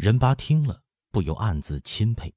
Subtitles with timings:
[0.00, 2.34] 任巴听了，不由暗自钦佩，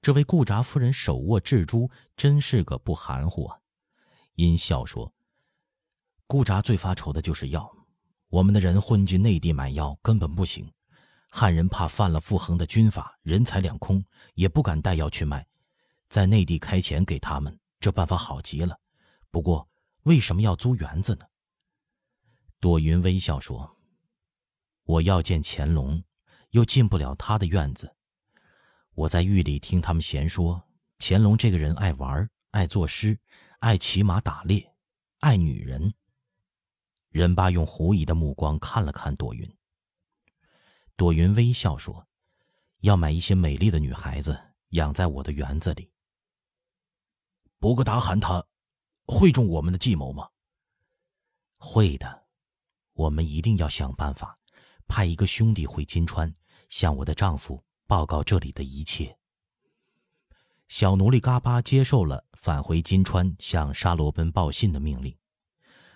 [0.00, 3.56] 这位顾札夫人手握雉猪，真是个不含糊啊。
[4.34, 5.14] 阴笑说
[6.26, 7.72] ：“顾札最发愁的就是药，
[8.30, 10.68] 我们的人混进内地买药根本不行。
[11.28, 14.04] 汉人怕犯了傅恒的军法，人财两空，
[14.34, 15.46] 也不敢带药去卖，
[16.08, 18.76] 在内地开钱给他们，这办法好极了。
[19.30, 19.68] 不过，
[20.02, 21.26] 为什么要租园子呢？”
[22.58, 23.76] 朵云微笑说
[24.82, 26.02] ：“我要见乾隆，
[26.52, 27.94] 又进不了他的院子。
[28.94, 30.66] 我在狱里听他们闲说，
[30.98, 33.18] 乾隆这个人爱玩，爱作诗。”
[33.62, 34.74] 爱骑马打猎，
[35.20, 35.94] 爱女人。
[37.10, 39.48] 任巴用狐疑的目光看了看朵云。
[40.96, 42.04] 朵云微笑说
[42.82, 44.36] ：“要买一些美丽的女孩子
[44.70, 45.92] 养在我的园子里。”
[47.60, 48.44] 博格达汗他
[49.06, 50.28] 会中我们的计谋吗？
[51.56, 52.24] 会的，
[52.94, 54.36] 我们一定要想办法，
[54.88, 56.34] 派一个兄弟回金川，
[56.72, 59.14] 向我的丈夫报告这里的一切。
[60.68, 65.14] 小奴隶嘎巴接受了返回金川向沙罗奔报信的命令。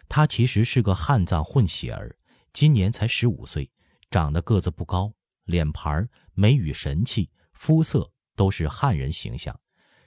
[0.07, 2.15] 他其实是个汉藏混血儿，
[2.53, 3.71] 今年才十五岁，
[4.11, 5.11] 长得个子不高，
[5.47, 9.59] 脸盘、眉宇神气、肤色都是汉人形象，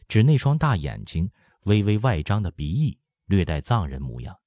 [0.08, 1.28] 只那双大眼睛、
[1.64, 4.38] 微微外张的鼻翼，略带藏人模样。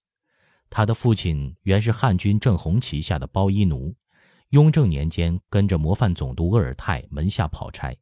[0.71, 3.93] 他的父亲原是汉军正红旗下的包衣奴，
[4.53, 7.97] 雍正年间跟着模范总督鄂尔泰门下跑差，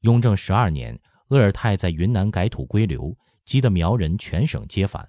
[0.00, 0.98] 雍正十二年。
[1.28, 5.06] 鄂尔泰在云南改土归流，激得苗人全省皆反，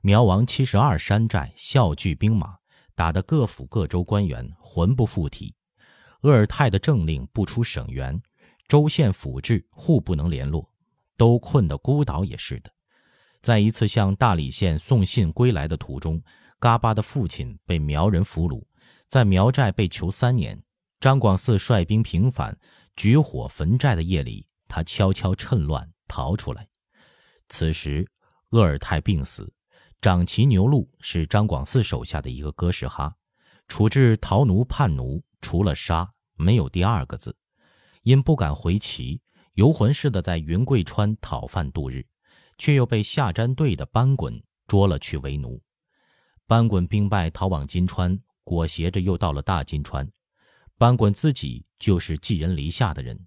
[0.00, 2.56] 苗王七十二山寨笑聚兵马，
[2.94, 5.54] 打得各府各州官员魂不附体。
[6.22, 8.18] 鄂尔泰的政令不出省员，
[8.68, 10.66] 州县府治互不能联络，
[11.18, 12.70] 都困得孤岛也似的。
[13.42, 16.22] 在一次向大理县送信归来的途中，
[16.58, 18.62] 嘎巴的父亲被苗人俘虏，
[19.12, 20.58] 在苗寨被囚三年。
[20.98, 22.58] 张广嗣率兵平反，
[22.96, 24.46] 举火焚寨的夜里。
[24.66, 26.66] 他悄悄趁乱逃出来。
[27.50, 28.10] 此时，
[28.52, 29.52] 鄂尔泰病死，
[30.00, 33.14] 长骑牛录是张广嗣手下的一个哥什哈，
[33.68, 37.36] 处置逃奴叛奴，除了杀，没有第二个字。
[38.04, 39.20] 因不敢回旗，
[39.52, 42.06] 游魂似的在云贵川讨饭度日，
[42.56, 45.62] 却又被下詹队的班滚捉了去为奴。
[46.46, 50.08] 班滚兵败逃往金川，裹挟着又到了大金川。
[50.78, 53.18] 班滚自己就是寄人篱下的人。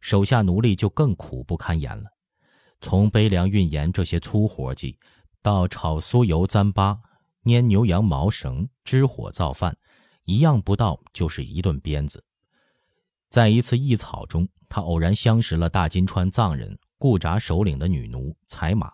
[0.00, 2.10] 手下奴隶就更苦不堪言了，
[2.80, 4.98] 从背粮运盐这些粗活计，
[5.40, 6.98] 到炒酥油糌粑、
[7.44, 9.76] 拈牛羊毛绳、支火造饭，
[10.24, 12.24] 一样不到就是一顿鞭子。
[13.28, 18.92] 在一次异草中，他偶然相识了大金川藏人顾札首领的女奴彩马，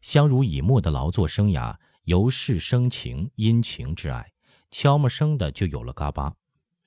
[0.00, 4.26] 相濡以沫的劳作生涯由是生情，因情之爱，
[4.70, 6.32] 悄没声的就有了嘎巴。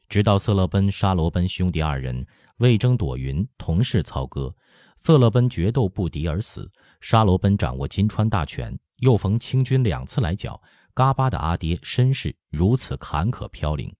[0.09, 2.25] 直到色勒奔、沙罗奔兄弟二人
[2.58, 4.53] 为争朵云，同时操戈，
[4.97, 6.69] 色勒奔决斗不敌而死。
[7.00, 10.62] 沙罗奔掌握金川大权，又逢清军两次来剿，
[10.94, 13.96] 嘎巴的阿爹身世如此坎坷飘零，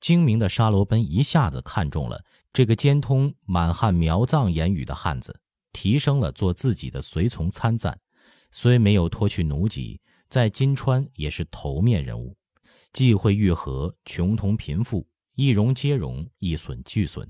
[0.00, 2.24] 精明的沙罗奔一下子看中了
[2.54, 5.38] 这个兼通满汉苗藏言语的汉子，
[5.72, 8.00] 提升了做自己的随从参赞。
[8.50, 12.34] 虽没有脱去奴籍，在金川也是头面人物，
[12.92, 15.06] 既会愈合，穷同贫富。
[15.36, 17.26] 一荣皆荣，一损俱损，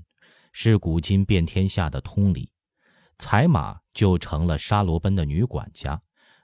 [0.51, 2.51] 是古今遍天下的通理。
[3.17, 6.01] 彩马就成了沙罗奔的女管家，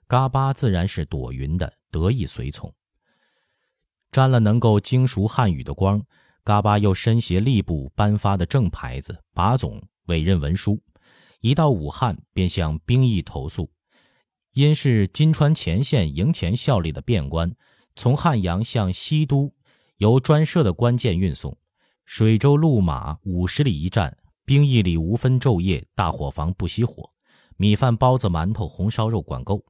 [0.07, 2.73] 嘎巴自然是朵云的得意随从。
[4.11, 6.01] 沾了能够精熟汉语的光，
[6.43, 10.81] 嘎巴又身携吏部颁发的正牌子、把总委任文书，
[11.41, 13.69] 一到武汉便向兵役投诉。
[14.53, 17.53] 因是金川前线营前效力的便官，
[17.97, 19.51] 从汉阳向西都。
[19.97, 21.57] 由专设的关键运送，
[22.05, 24.15] 水州路马五十里一站，
[24.45, 27.09] 兵役里无分昼夜，大伙房不熄火，
[27.55, 29.65] 米饭、包子、馒头、红烧肉管够。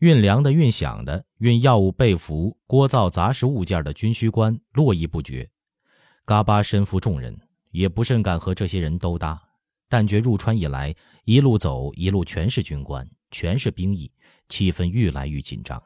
[0.00, 5.48] 运粮的、运饷的、运药物、被服、锅灶、杂食物件的军需官络绎不绝。
[6.26, 7.34] 嘎巴身负重任，
[7.70, 9.40] 也不甚敢和这些人兜搭。
[9.88, 10.94] 但觉入川以来，
[11.24, 14.12] 一路走一路全是军官，全是兵役，
[14.50, 15.82] 气氛愈来愈紧张。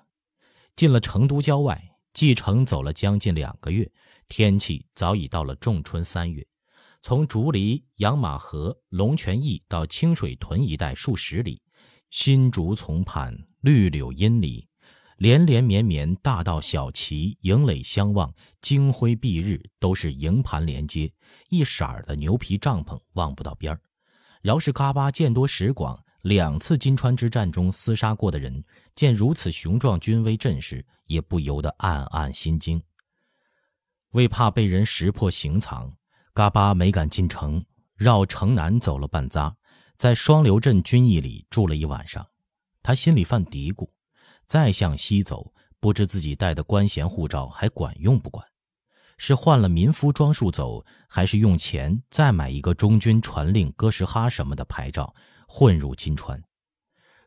[0.78, 1.76] 进了成都郊外。
[2.14, 3.88] 继承走了将近两个月，
[4.28, 6.46] 天气早已到了仲春三月。
[7.00, 11.60] 从竹篱、养马河、龙泉驿到清水屯一带数十里，
[12.10, 14.68] 新竹丛畔，绿柳阴里，
[15.16, 21.12] 连连绵绵大道小旗，营垒相望，金辉蔽日，都是营盘连接，
[21.50, 23.80] 一色儿的牛皮帐篷望不到边儿。
[24.42, 26.04] 饶是嘎巴见多识广。
[26.22, 28.62] 两次金川之战中厮杀过的人，
[28.98, 32.82] 见如此雄壮军威阵势，也不由得暗暗心惊。
[34.10, 35.96] 为怕被人识破行藏，
[36.34, 37.64] 嘎巴没敢进城，
[37.94, 39.54] 绕城南走了半匝，
[39.96, 42.26] 在双流镇军驿里住了一晚上。
[42.82, 43.88] 他心里犯嘀咕：
[44.44, 48.44] 再向西走，不知自己带的官衔护照还管用不管？
[49.16, 55.14] 是换了民夫装束走，还是用钱再买一个中军传令哥什哈什么的牌照，
[55.46, 56.42] 混入金川？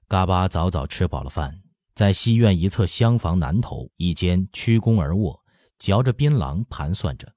[0.10, 1.61] 嘎巴早早吃饱了饭，
[1.94, 5.44] 在西院一侧厢房南头一间曲躬而卧，
[5.78, 7.34] 嚼着槟榔盘算着，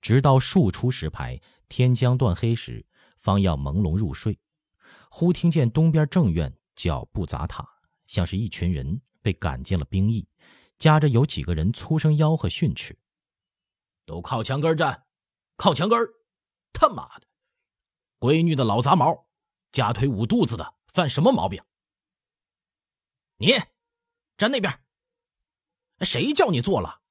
[0.00, 2.84] 直到数出石牌，天将断黑时，
[3.18, 4.38] 方要朦胧入睡。
[5.10, 7.66] 忽听见东边正院脚步杂沓，
[8.06, 10.28] 像是一群人被赶进了兵役，
[10.76, 12.98] 夹着有几个人粗声吆喝训斥。
[14.04, 15.04] 都靠墙根站，
[15.56, 15.98] 靠墙根
[16.72, 17.26] 他妈的，
[18.18, 19.26] 闺女的老杂毛，
[19.72, 21.62] 夹腿捂肚子的，犯什么毛病？
[23.38, 23.54] 你
[24.36, 24.80] 站那边。
[26.00, 27.02] 谁叫你做了？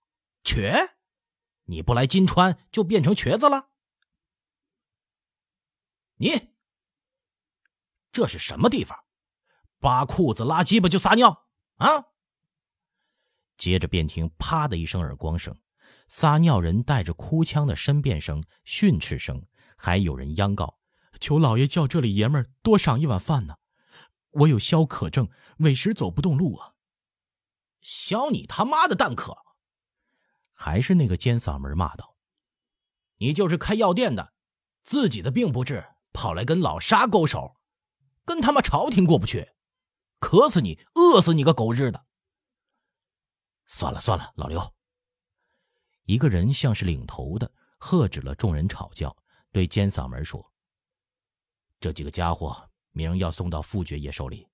[0.43, 0.95] 瘸？
[1.65, 3.69] 你不来金川就变成瘸子了？
[6.15, 6.51] 你
[8.11, 9.05] 这是什么地方？
[9.79, 12.05] 扒裤子拉鸡巴就撒尿啊？
[13.57, 15.57] 接着便听啪的一声耳光声。
[16.07, 19.45] 撒尿人带着哭腔的申辩声、训斥声，
[19.77, 20.79] 还有人央告
[21.19, 23.57] ：“求老爷叫这里爷们儿多赏一碗饭呢！
[24.31, 25.29] 我有消渴症，
[25.59, 26.72] 委实走不动路啊！”
[27.83, 29.37] 消你他妈的蛋壳！
[30.51, 32.15] 还是那个尖嗓门骂道
[33.17, 34.33] ：“你就是开药店的，
[34.83, 37.57] 自己的病不治，跑来跟老沙勾手，
[38.23, 39.51] 跟他妈朝廷过不去，
[40.19, 42.05] 渴死你，饿死你个狗日的！”
[43.67, 44.73] 算了算了，老刘。
[46.05, 49.15] 一个人像是领头的，喝止了众人吵叫，
[49.51, 50.53] 对尖嗓门说
[51.81, 54.47] ：“这几个家伙明儿要送到傅爵爷手里，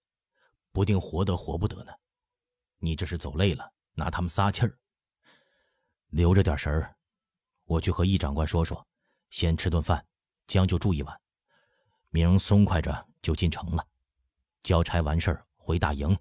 [0.71, 1.91] 不定活得活不得呢。
[2.79, 4.77] 你这是走累了，拿他们撒气儿。
[6.09, 6.95] 留着点神儿，
[7.65, 8.85] 我去和易长官说说，
[9.29, 10.03] 先吃顿饭，
[10.47, 11.21] 将就住一晚，
[12.09, 13.85] 明儿松快着就进城了。
[14.63, 16.17] 交差完事儿回大营。”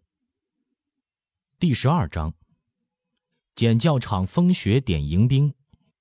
[1.59, 2.33] 第十二章。
[3.55, 5.53] 检教场风雪点迎宾，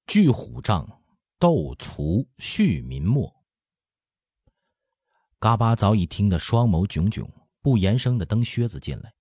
[0.06, 1.02] 聚虎帐
[1.40, 3.36] 斗卒续民末。
[5.40, 7.28] 嘎巴早已听得双眸炯炯，
[7.62, 9.12] 不言声的蹬靴子进来。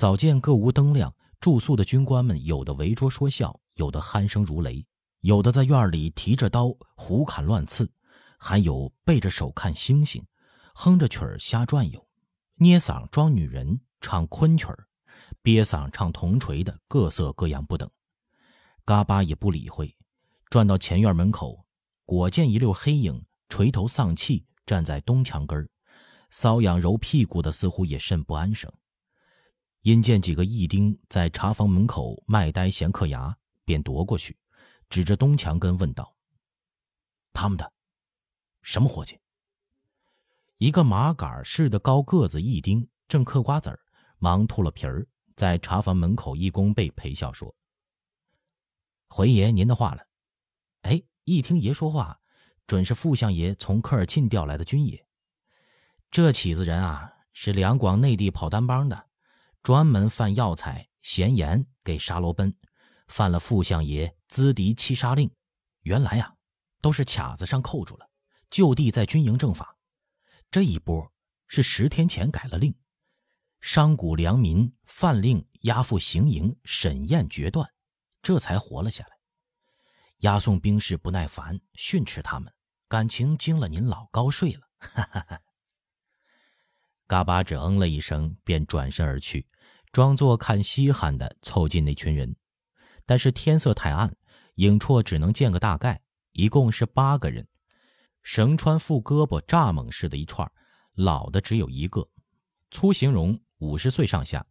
[0.00, 4.82] 早见各屋灯亮，住宿的军官们有的围桌说笑，有的鼾声如雷，
[5.20, 7.86] 有的在院里提着刀胡砍乱刺，
[8.38, 10.24] 还有背着手看星星，
[10.72, 12.02] 哼着曲儿瞎转悠，
[12.54, 14.86] 捏嗓装女人唱昆曲儿。
[15.42, 17.86] 憋嗓唱铜锤的各色各样不等，
[18.86, 19.94] 嘎巴也不理会，
[20.48, 21.66] 转到前院门口，
[22.06, 25.68] 果见一溜黑影垂头丧气站在东墙根儿，
[26.32, 28.72] 瘙痒揉屁股的似乎也甚不安生。
[29.82, 34.36] 因见几个义丁在茶房门口卖呆闲嗑牙，便夺过去，
[34.88, 36.14] 指着东墙根问道
[37.32, 37.72] ：“他们的
[38.62, 39.18] 什么伙计？”
[40.58, 43.80] 一个麻杆似的高个子义丁正嗑瓜子儿，
[44.18, 45.06] 忙吐了皮儿。
[45.34, 47.54] 在茶房门口，一弓背陪笑说
[49.08, 50.06] ：“回爷您的话了。”
[50.82, 52.20] 哎，一听爷说话，
[52.66, 55.06] 准是副相爷从科尔沁调来的军爷。
[56.10, 59.06] 这起子人啊，是两广内地跑单帮的，
[59.62, 62.54] 专门贩药材、咸盐给沙罗奔，
[63.08, 65.30] 犯了副相爷资敌七杀令。
[65.82, 66.34] 原来啊，
[66.80, 68.08] 都是卡子上扣住了，
[68.48, 69.76] 就地在军营正法。
[70.50, 71.12] 这一波
[71.46, 72.74] 是十天前改了令。
[73.60, 77.70] 商贾良民犯令押赴行营审验决断，
[78.22, 79.10] 这才活了下来。
[80.20, 82.50] 押送兵士不耐烦，训斥他们，
[82.88, 84.60] 感情惊了您老高睡了。
[84.78, 85.40] 哈哈哈。
[87.10, 89.44] 嘎巴只嗯了一声，便转身而去，
[89.90, 92.36] 装作看稀罕的凑近那群人。
[93.04, 94.14] 但是天色太暗，
[94.54, 96.00] 影绰只能见个大概。
[96.30, 97.44] 一共是八个人，
[98.22, 100.48] 绳穿副胳膊蚱蜢似的一串，
[100.94, 102.08] 老的只有一个，
[102.70, 103.36] 粗形容。
[103.58, 104.46] 五十岁上下，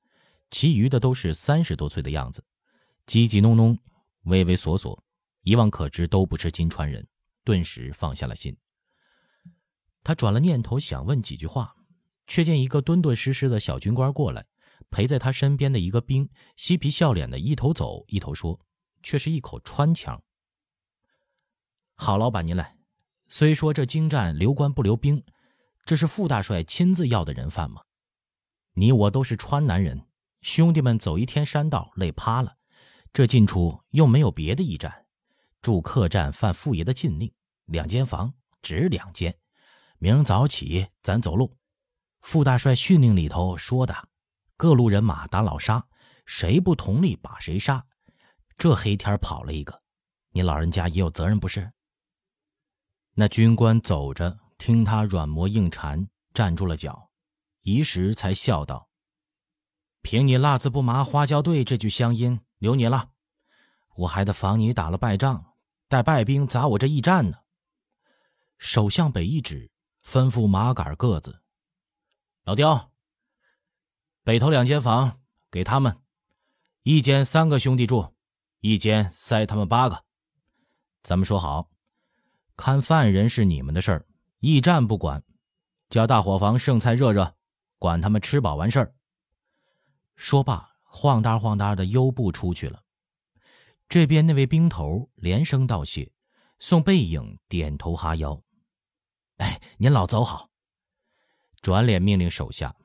[0.52, 2.44] 其余的都是三十多岁的样子，
[3.08, 3.78] 叽叽哝哝，
[4.24, 5.02] 畏畏缩缩，
[5.44, 7.08] 一望可知都不是金川人。
[7.46, 8.54] 顿时放下了心。
[10.04, 11.74] 他转了念头，想问几句话，
[12.30, 14.46] 却见一个敦敦实实的小军官过来，
[14.92, 18.58] 陪在他身边的一个兵，嬉皮笑脸的，一头走一头说，
[19.02, 20.22] 却是一口川腔
[21.98, 22.78] ：“郝老板，您来。
[23.30, 25.24] 虽说这京战留官不留兵，
[25.86, 27.82] 这是傅大帅亲自要的人犯吗？”
[28.74, 30.06] 你我都是川南人，
[30.42, 32.56] 兄弟们走一天山道累趴了，
[33.12, 35.08] 这近处又没有别的驿站，
[35.64, 37.34] 住客栈犯傅爷的禁令，
[37.66, 38.32] 两间房
[38.62, 39.36] 只两间。
[39.98, 41.59] 明早起咱走路。
[42.22, 44.08] 傅大帅训令里头说的，
[44.58, 45.84] 各路人马打老沙，
[46.26, 47.86] 谁不同力把谁杀。
[48.58, 49.82] 这黑天跑了一个，
[50.32, 51.72] 你老人家也有责任不是？
[53.14, 57.10] 那军官走着，听他软磨硬缠，站住了脚，
[57.62, 58.90] 一时才笑道
[60.04, 63.10] ：“凭你辣子不麻花椒队这句乡音，留你了。
[63.96, 65.54] 我还得防你打了败仗，
[65.88, 67.38] 带败兵砸我这驿站呢。”
[68.60, 69.72] 手向北一指，
[70.06, 71.42] 吩咐马杆个子
[72.50, 72.92] ：“老刁，
[74.24, 75.20] 北头两间房
[75.52, 76.02] 给他们，
[76.82, 78.16] 一间三个兄弟住，
[78.62, 80.04] 一间塞他们八个。
[81.04, 81.70] 咱们说好。”
[82.58, 84.08] 看犯人是你们的事儿，
[84.40, 85.24] 驿站不管，
[85.92, 87.36] 叫大伙房剩菜热热，
[87.78, 88.96] 管他们吃饱完事儿。
[90.16, 92.82] 说罢，晃荡晃荡的悠步出去了。
[93.88, 96.12] 这边那位兵头连声道谢，
[96.58, 98.42] 送背影点头哈腰。
[99.38, 100.49] 哎，您老走好。
[101.62, 102.76] 转脸命令手下：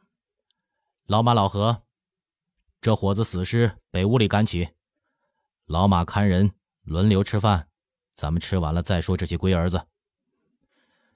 [1.07, 1.83] 老马、老何，
[2.81, 4.69] 这伙子死尸北屋里赶起，
[5.67, 6.53] 老马看人，
[6.83, 7.69] 轮流吃饭。
[8.15, 9.87] 咱们吃完了再说这些龟儿子。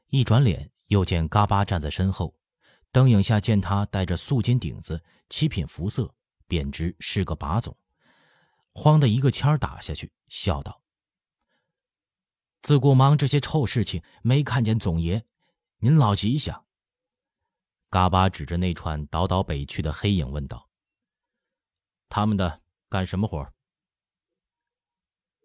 [0.09, 2.35] 一转脸，又见嘎巴站在身后，
[2.93, 6.15] 灯影下见他戴着素金顶子，七品服色，
[6.47, 7.77] 便知是个把总。
[8.73, 10.81] 慌的一个签儿打下去，笑道
[12.63, 15.25] ：“自顾忙这些臭事情，没看见总爷，
[15.79, 16.65] 您老吉祥。”
[17.91, 20.69] 嘎巴指着那串倒倒北去的黑影问道
[22.09, 23.53] ：“他们的干什么活？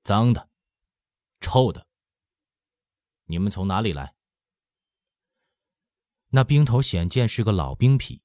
[0.03, 0.49] 脏的。”
[1.39, 1.85] 臭的！
[3.25, 4.15] 你们从哪里来？
[6.29, 8.21] 那兵头显见是个老兵痞，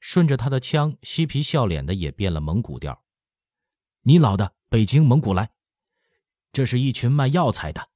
[0.00, 3.04] 顺着他的枪，嬉皮笑脸的也变了蒙古调。
[4.02, 5.52] 你老的北京蒙古来，
[6.52, 7.88] 这是一群卖药材的，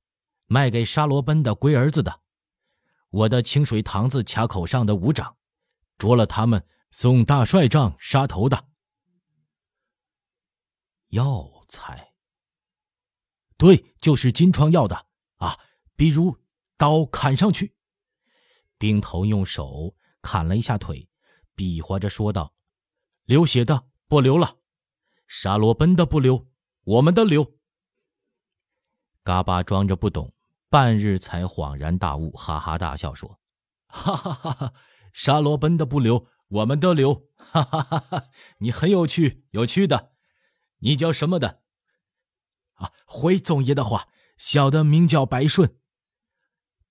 [0.47, 2.21] 卖给沙罗奔的龟儿子的。
[3.11, 5.37] 我的清水堂子卡口上的武长，
[6.01, 8.69] 捉了他们送大帅帐杀头的。
[11.09, 12.15] 药材。
[13.59, 15.59] 对，就是金疮药的啊！
[15.95, 16.39] 比如
[16.79, 17.77] 刀砍上去，
[18.79, 21.07] 兵头用手砍了一下腿，
[21.55, 22.55] 比划着说道
[23.27, 24.57] ：“流血的不流了，
[25.27, 26.49] 沙罗奔的不流，
[26.85, 27.59] 我们的流。”
[29.23, 30.33] 嘎巴装着不懂，
[30.71, 33.39] 半日才恍然大悟，哈哈大笑说
[33.85, 34.73] ：“哈哈哈哈！
[35.13, 38.29] 沙罗奔的不留，我们的留，哈哈哈哈！
[38.59, 40.13] 你很有趣，有趣的。
[40.79, 41.63] 你叫什么的？”
[42.75, 42.93] 啊！
[43.07, 45.77] 回总爷的话，小的名叫白顺。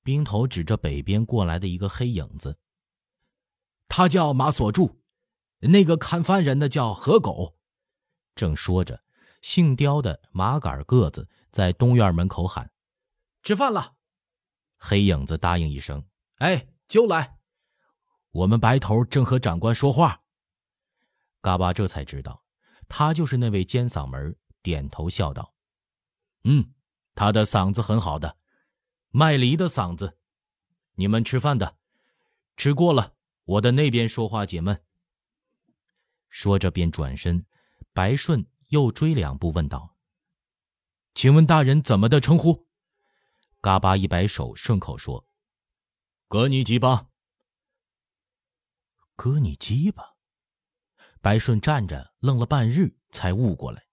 [0.04, 2.60] 兵头指着北边过来的一个黑影子，
[3.88, 5.02] 他叫马锁柱，
[5.60, 7.58] 那个看犯人的叫何狗。
[8.36, 9.04] 正说着，
[9.42, 12.72] 姓刁的马杆个子在东院门口喊
[13.44, 13.96] ：“吃饭了。”
[14.78, 16.06] 黑影子答应一声
[16.38, 17.38] ：“哎，就来。”
[18.32, 20.22] 我们白头正和长官说话。
[21.42, 22.44] 嘎巴这才知道，
[22.88, 25.54] 他就是那位尖嗓门，点头笑道。
[26.44, 26.74] 嗯，
[27.16, 28.38] 他的嗓子很好的，
[29.10, 30.18] 卖梨的嗓子。
[30.96, 31.78] 你们吃饭的，
[32.58, 34.84] 吃过了，我的那边说话解闷。
[36.28, 37.46] 说着便转身，
[37.94, 39.96] 白顺又追两步问道
[41.16, 42.68] ：“请问大人怎么的称呼？”
[43.62, 45.26] 嘎巴一摆手，顺口说
[46.30, 47.08] ：“格尼吉巴。”
[49.22, 50.16] 哥你鸡巴。
[51.20, 53.84] 白顺站着愣了半日，才悟过来，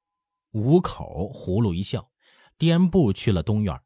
[0.52, 2.08] 五口葫芦一笑。
[2.56, 3.76] 颠步去了东院，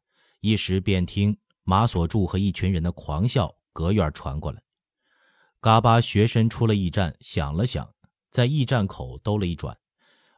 [0.41, 4.61] 一时便听马锁柱和一群人的狂笑隔院传过来。
[5.59, 7.91] 嘎巴学身出了驿站，想了想，
[8.29, 9.75] 在驿站口兜了一转，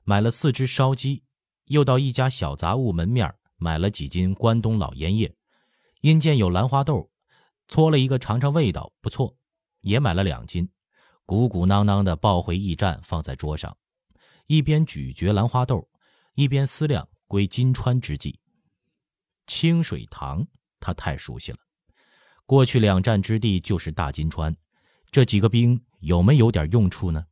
[0.06, 1.26] 买了四只烧鸡，
[1.66, 5.36] 又到一家小杂物门面买了几斤关东老烟叶，
[6.00, 7.12] 因见有兰花豆，
[7.68, 9.36] 搓了一个尝尝味道不错，
[9.82, 10.70] 也买了两斤，
[11.26, 13.76] 鼓鼓囊囊的抱回驿站，放在桌上，
[14.48, 15.90] 一边咀嚼兰花豆，
[16.36, 17.08] 一边思量。
[17.26, 18.40] 归金川之际，
[19.48, 20.46] 清水塘
[20.80, 21.58] 他太熟悉了。
[22.46, 24.56] 过去两战之地就是大金川，
[25.10, 27.26] 这几个兵有没有点用处呢？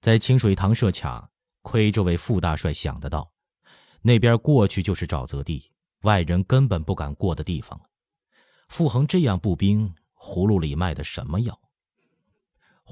[0.00, 1.30] 在清水塘设卡，
[1.62, 3.30] 亏这位副大帅想得到。
[4.02, 5.70] 那边过去就是沼泽地，
[6.00, 7.80] 外人根本不敢过的地方。
[8.66, 11.56] 傅恒这样步兵，葫芦里卖的什么药？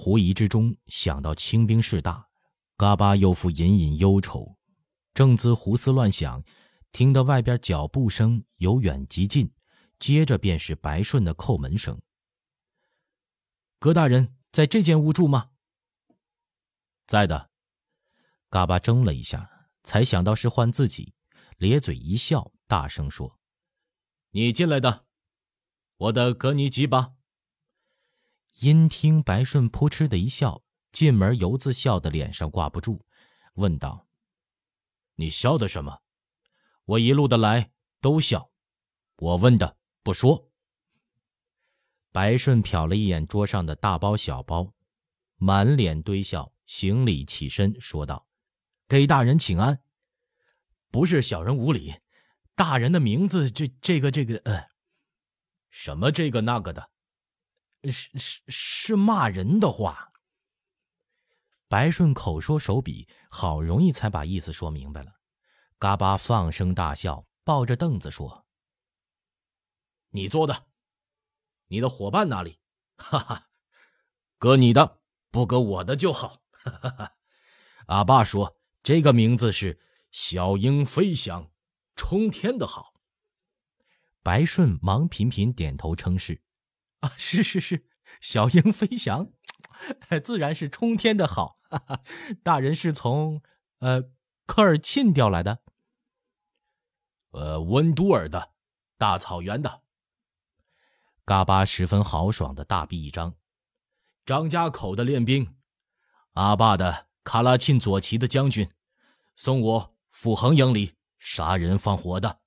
[0.01, 2.29] 狐疑之中想到清兵势大，
[2.77, 4.57] 嘎巴又复隐隐忧愁。
[5.13, 6.45] 正自胡思乱想，
[6.93, 9.53] 听得外边脚步声由远及近，
[9.99, 12.01] 接着便是白顺的叩门声。
[13.81, 15.51] 葛大人在这间屋住吗？
[17.09, 17.51] 在的。
[18.49, 19.51] 嘎巴怔了一下，
[19.83, 21.13] 才想到是唤自己，
[21.57, 23.41] 咧嘴一笑，大声说
[24.31, 25.07] ：“你进来的，
[25.97, 27.15] 我的格尼吉巴。”
[28.61, 33.01] 因听白顺扑哧的一笑，进门犹自笑的脸上挂不住，
[33.55, 34.09] 问道。
[35.15, 36.01] 你笑的什么？
[36.85, 38.51] 我一路的来都笑，
[39.19, 40.51] 我问的不说。
[42.11, 44.73] 白顺瞟了一眼桌上的大包小包，
[45.37, 48.27] 满脸堆笑，行礼起身说道
[48.89, 49.81] ：“给大人请安。
[50.91, 51.95] 不是小人无礼，
[52.57, 54.69] 大人的名字这这个这个呃，
[55.69, 56.91] 什么这个那个的，
[57.85, 60.13] 是是是骂人的话。”
[61.69, 65.21] 白顺口说手笔，好容易才把意思说明白了。
[65.79, 68.47] 嘎巴放声大笑，抱着凳子说
[70.11, 70.67] ：“你做的。”
[71.71, 72.59] 你的伙伴那里？
[72.97, 73.51] 哈哈，
[74.39, 76.41] 搁你的不搁我的就好。
[76.51, 77.17] 哈哈哈，
[77.89, 79.79] 阿爸说这个名字是
[80.11, 81.53] 小鹰飞翔，
[81.95, 82.95] 冲天的好。
[84.23, 86.43] 白顺忙频频点头称是。
[87.01, 87.87] 啊，是是是，
[88.21, 89.31] 小鹰飞翔，
[90.25, 91.59] 自然是冲天的好。
[91.71, 92.03] 哈哈，
[92.43, 93.43] 大人是从
[93.79, 94.05] 呃
[94.47, 95.61] 科尔沁调来的？
[97.31, 98.53] 呃，温都尔的，
[98.97, 99.83] 大草原的。
[101.25, 103.35] 嘎巴十分豪爽的大臂一张，
[104.25, 105.55] 张家口的练兵，
[106.33, 108.73] 阿爸的卡拉沁左旗的将军，
[109.37, 112.41] 送我傅恒营里杀人放火的。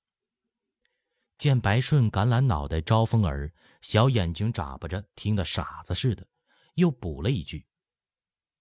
[1.38, 3.52] 见白顺橄榄脑袋招风耳，
[3.82, 6.26] 小眼睛眨巴着，听得傻子似的，
[6.74, 7.66] 又补了一句：“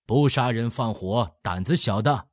[0.06, 2.30] 不杀人放火，胆子小的，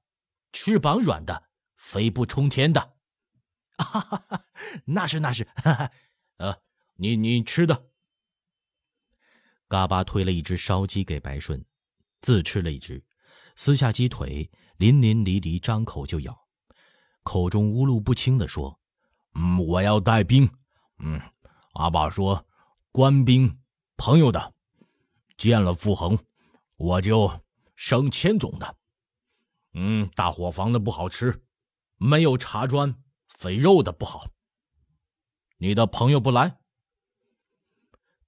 [0.52, 2.96] 翅膀软的，飞不冲天的。
[3.78, 4.44] ”哈哈哈，
[4.84, 5.90] 那是那是，哈哈，
[6.38, 6.60] 呃。
[7.00, 7.90] 你你吃的。
[9.68, 11.64] 嘎巴推了一只烧鸡给白顺，
[12.20, 13.00] 自吃了一只，
[13.54, 16.36] 撕下鸡腿，淋淋漓漓张口就咬，
[17.22, 18.80] 口中乌噜不清的说
[19.38, 20.50] ：“嗯，我要带兵。
[20.98, 21.20] 嗯，
[21.74, 22.44] 阿爸说，
[22.90, 23.60] 官兵
[23.96, 24.54] 朋友的，
[25.36, 26.18] 见了傅恒，
[26.76, 27.44] 我就
[27.76, 28.76] 升千总的。
[29.74, 31.44] 嗯，大伙房的不好吃，
[31.96, 34.30] 没有茶砖，肥肉的不好。
[35.58, 36.58] 你的朋友不来。”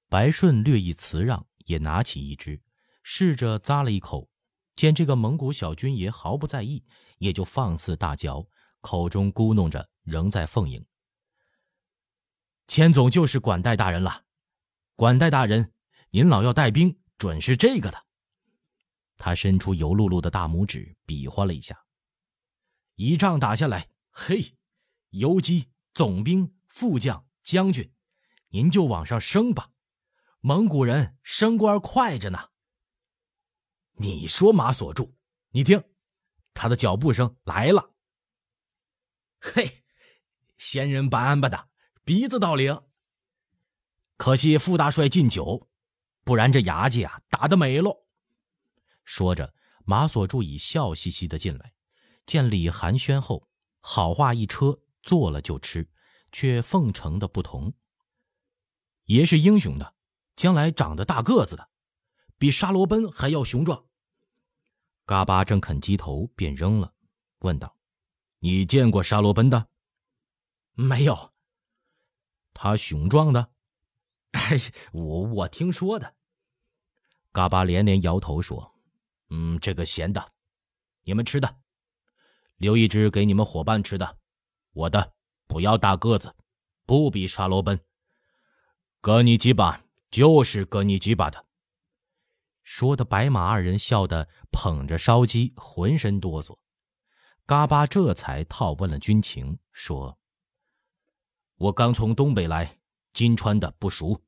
[0.08, 2.60] 白顺略一辞让，也拿起一只，
[3.02, 4.28] 试着咂了一口，
[4.76, 6.84] 见这个蒙古小军爷毫不在意，
[7.18, 8.48] 也就放肆大嚼，
[8.80, 10.84] 口中咕哝着，仍在奉迎。
[12.66, 14.24] 千总就是管带大人了，
[15.00, 15.72] 管带大人，
[16.10, 18.04] 您老要带兵，准是这个的。
[19.16, 21.86] 他伸出油漉漉的大拇指，比划了一下，
[22.96, 24.58] 一仗打下来，嘿，
[25.08, 27.90] 游击、总兵、副将、将军，
[28.50, 29.70] 您就往上升吧。
[30.40, 32.50] 蒙古人升官快着呢。
[33.92, 35.16] 你说马所柱，
[35.48, 35.82] 你听，
[36.52, 37.94] 他的脚步声来了。
[39.40, 39.82] 嘿，
[40.58, 41.70] 仙人板板的
[42.04, 42.82] 鼻子倒灵。
[44.20, 45.66] 可惜傅大帅敬酒，
[46.24, 48.04] 不然这牙祭啊打得美喽。
[49.02, 49.54] 说着，
[49.86, 51.72] 马所柱已笑嘻嘻的进来，
[52.26, 53.48] 见李寒暄后，
[53.80, 55.88] 好话一车，做了就吃，
[56.30, 57.72] 却奉承的不同。
[59.04, 59.94] 爷是英雄的。
[60.36, 61.70] 将来长得大个子的，
[62.36, 63.86] 比沙罗奔还要雄壮。
[65.06, 66.92] 嘎巴正啃鸡头，便扔了，
[67.38, 67.74] 问道
[68.40, 69.68] ：“你见过沙罗奔的
[70.72, 71.32] ？”“没有。
[72.52, 73.52] ”“他雄壮的
[74.32, 74.58] ？”“哎，
[74.92, 76.14] 我我听说的。”
[77.32, 78.74] 嘎巴连连摇头说
[79.30, 80.32] ：“嗯，这个咸的，
[81.04, 81.56] 你们吃的，
[82.56, 84.18] 留一只给你们伙伴吃的。
[84.72, 85.14] 我的
[85.46, 86.34] 不要大个子，
[86.86, 87.80] 不比沙罗奔。
[89.00, 91.46] 割你几把。”就是割你鸡巴的。
[92.64, 96.58] 说的白马二人笑得捧着烧鸡，浑身哆嗦。
[97.46, 100.18] 嘎巴这才套问了军情，说
[101.58, 102.79] ：“我刚从东北来，
[103.12, 104.22] 金川的不熟，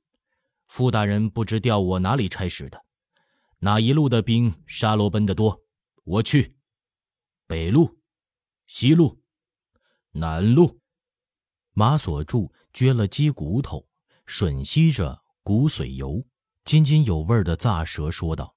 [0.68, 2.85] 傅大人不知调我哪里差使的，
[3.59, 5.61] 哪一路的兵沙罗奔的多，
[6.05, 6.57] 我去。
[7.47, 7.99] 北路、
[8.66, 9.23] 西路、
[10.12, 10.81] 南路。”
[11.75, 13.88] 马所柱撅了鸡骨头，
[14.27, 15.23] 吮吸着。
[15.45, 16.25] 骨髓油，
[16.64, 18.55] 津津有味的咂舌说道：“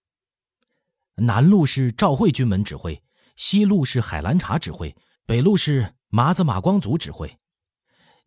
[1.18, 3.04] 南路是赵惠军门指挥，
[3.38, 7.40] 西路是海兰察指挥，北路是麻子马光祖指挥。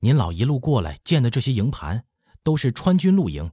[0.01, 2.05] 您老一路过来见的这些营盘，
[2.43, 3.51] 都是川军露营，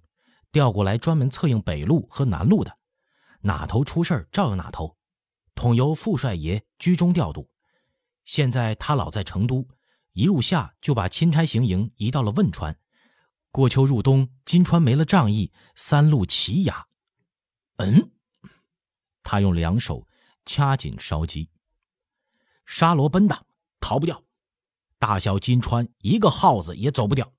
[0.51, 2.77] 调过来专门策应北路和南路的。
[3.41, 4.97] 哪头出事照应哪头，
[5.55, 7.49] 统由副帅爷居中调度。
[8.25, 9.67] 现在他老在成都，
[10.13, 12.77] 一入夏就把钦差行营移到了汶川。”
[13.51, 16.87] 过秋入冬，金川没了仗义，三路齐牙。
[17.77, 18.11] 嗯，
[19.23, 20.07] 他用两手
[20.45, 21.49] 掐紧烧鸡。
[22.65, 23.45] 沙罗奔的
[23.79, 24.24] 逃不掉，
[25.07, 27.31] 大小金川一个耗子也走不掉。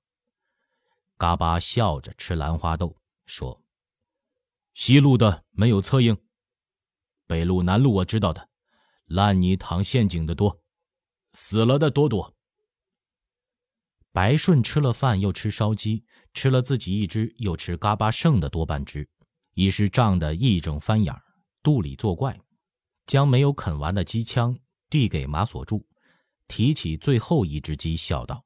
[1.17, 3.61] 嘎巴笑着吃兰花豆，说
[4.73, 6.17] ：“西路的没有策应，
[7.25, 8.47] 北路、南路我知道的，
[9.07, 10.61] 烂泥塘陷阱的多，
[11.33, 12.33] 死了的多多。”
[14.13, 19.09] 白顺吃了饭，又吃烧鸡，吃了自己一只，又吃嘎巴剩的多半只，
[19.55, 21.13] 已是胀得一整翻眼，
[21.61, 22.39] 肚里作怪，
[23.05, 24.57] 将没有啃完的鸡枪
[24.89, 25.85] 递给马锁柱，
[26.47, 28.45] 提起最后一只鸡，笑道：“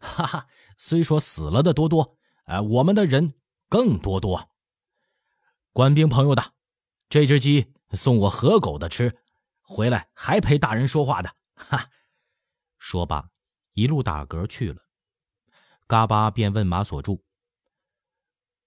[0.00, 3.34] 哈哈，虽说死了的多多，哎，我们的人
[3.68, 4.50] 更多多。
[5.72, 6.54] 官兵朋友的，
[7.08, 9.18] 这只鸡送我河狗的吃，
[9.62, 11.90] 回来还陪大人说话的。”哈，
[12.78, 13.30] 说罢，
[13.74, 14.82] 一路打嗝去了。
[15.86, 17.22] 嘎巴便问马锁柱：“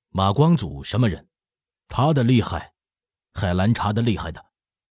[0.09, 1.27] 马光祖什么人？
[1.87, 2.73] 他的厉害，
[3.33, 4.45] 海兰察的厉害的。”